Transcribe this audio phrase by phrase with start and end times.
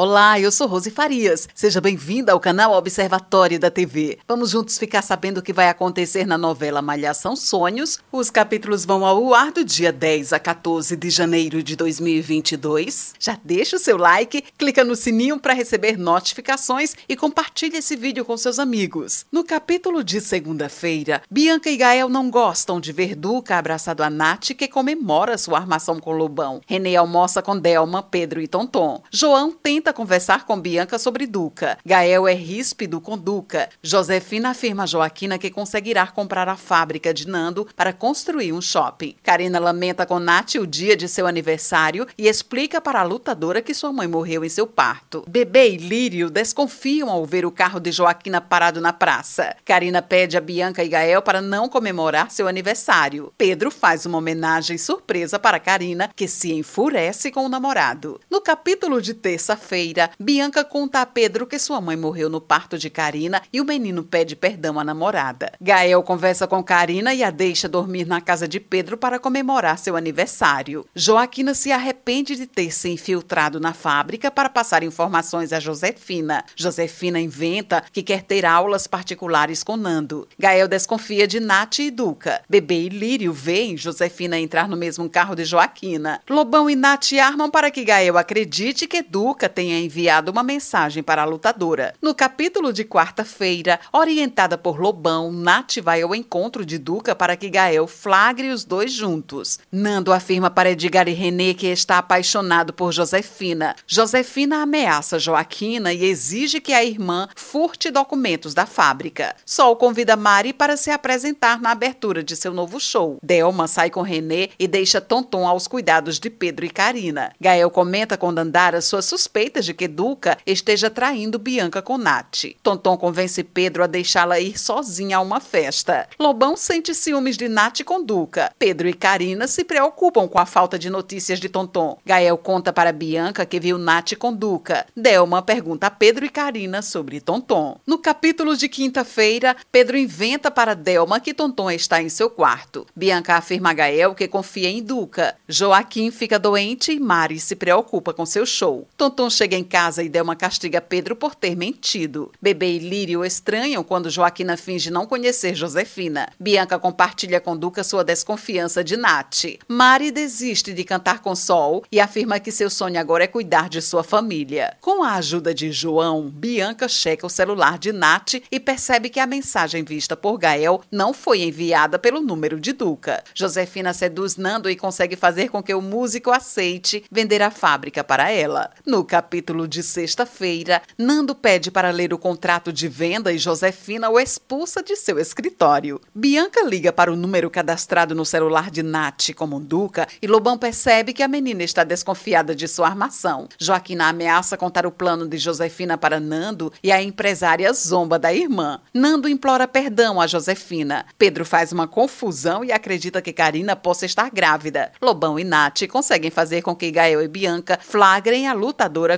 [0.00, 1.48] Olá, eu sou Rose Farias.
[1.52, 4.20] Seja bem-vinda ao canal Observatório da TV.
[4.28, 7.98] Vamos juntos ficar sabendo o que vai acontecer na novela Malhação Sonhos.
[8.12, 13.14] Os capítulos vão ao ar do dia 10 a 14 de janeiro de 2022.
[13.18, 18.24] Já deixa o seu like, clica no sininho para receber notificações e compartilhe esse vídeo
[18.24, 19.26] com seus amigos.
[19.32, 24.50] No capítulo de segunda-feira, Bianca e Gael não gostam de ver Duca abraçado a Nath,
[24.56, 26.60] que comemora sua armação com Lobão.
[26.68, 29.02] Renê almoça com Delma, Pedro e Tonton.
[29.10, 31.78] João tenta tenta conversar com Bianca sobre Duca.
[31.84, 33.70] Gael é ríspido com Duca.
[33.82, 39.14] Josefina afirma a Joaquina que conseguirá comprar a fábrica de Nando para construir um shopping.
[39.22, 43.72] Karina lamenta com Nath o dia de seu aniversário e explica para a lutadora que
[43.72, 45.24] sua mãe morreu em seu parto.
[45.26, 49.56] Bebê e Lírio desconfiam ao ver o carro de Joaquina parado na praça.
[49.64, 53.32] Karina pede a Bianca e Gael para não comemorar seu aniversário.
[53.38, 58.20] Pedro faz uma homenagem surpresa para Karina, que se enfurece com o namorado.
[58.30, 62.76] No capítulo de terça-feira, feira Bianca conta a Pedro que sua mãe morreu no parto
[62.76, 65.52] de Karina e o menino pede perdão à namorada.
[65.60, 69.94] Gael conversa com Karina e a deixa dormir na casa de Pedro para comemorar seu
[69.94, 70.84] aniversário.
[70.96, 76.44] Joaquina se arrepende de ter se infiltrado na fábrica para passar informações a Josefina.
[76.56, 80.26] Josefina inventa que quer ter aulas particulares com Nando.
[80.36, 82.42] Gael desconfia de Nath e Duca.
[82.48, 86.20] Bebê e Lírio veem Josefina entrar no mesmo carro de Joaquina.
[86.28, 91.22] Lobão e Nath armam para que Gael acredite que Duca tenha enviado uma mensagem para
[91.22, 91.92] a lutadora.
[92.00, 97.50] No capítulo de quarta-feira, orientada por Lobão, Nath vai ao encontro de Duca para que
[97.50, 99.58] Gael flagre os dois juntos.
[99.72, 103.74] Nando afirma para Edgar e René que está apaixonado por Josefina.
[103.84, 109.34] Josefina ameaça Joaquina e exige que a irmã furte documentos da fábrica.
[109.44, 113.18] Sol convida Mari para se apresentar na abertura de seu novo show.
[113.20, 117.32] Delma sai com René e deixa Tonton aos cuidados de Pedro e Karina.
[117.40, 122.54] Gael comenta com Dandara sua suspeita de que Duca esteja traindo Bianca com Nath.
[122.62, 126.06] Tonton convence Pedro a deixá-la ir sozinha a uma festa.
[126.18, 128.52] Lobão sente ciúmes de Nath com Duca.
[128.58, 131.98] Pedro e Karina se preocupam com a falta de notícias de Tonton.
[132.04, 134.86] Gael conta para Bianca que viu Nath com Duca.
[134.94, 137.80] Delma pergunta a Pedro e Karina sobre Tonton.
[137.86, 142.86] No capítulo de quinta-feira, Pedro inventa para Delma que Tonton está em seu quarto.
[142.94, 145.34] Bianca afirma a Gael que confia em Duca.
[145.48, 148.86] Joaquim fica doente e Mari se preocupa com seu show.
[148.96, 152.32] Tonton chega em casa e Delma castiga Pedro por ter mentido.
[152.42, 156.28] Bebê e Lírio estranham quando Joaquina finge não conhecer Josefina.
[156.40, 159.44] Bianca compartilha com Duca sua desconfiança de Nath.
[159.68, 163.80] Mari desiste de cantar com Sol e afirma que seu sonho agora é cuidar de
[163.80, 164.76] sua família.
[164.80, 169.26] Com a ajuda de João, Bianca checa o celular de Nath e percebe que a
[169.26, 173.22] mensagem vista por Gael não foi enviada pelo número de Duca.
[173.32, 178.32] Josefina seduz Nando e consegue fazer com que o músico aceite vender a fábrica para
[178.32, 178.72] ela.
[178.84, 184.08] No capítulo capítulo de sexta-feira, Nando pede para ler o contrato de venda e Josefina
[184.08, 186.00] o expulsa de seu escritório.
[186.14, 191.12] Bianca liga para o número cadastrado no celular de Nath como Duca e Lobão percebe
[191.12, 193.50] que a menina está desconfiada de sua armação.
[193.58, 198.80] Joaquina ameaça contar o plano de Josefina para Nando e a empresária zomba da irmã.
[198.94, 201.04] Nando implora perdão a Josefina.
[201.18, 204.90] Pedro faz uma confusão e acredita que Karina possa estar grávida.
[205.02, 209.17] Lobão e Nath conseguem fazer com que Gael e Bianca flagrem a lutadora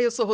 [0.00, 0.24] Eu sou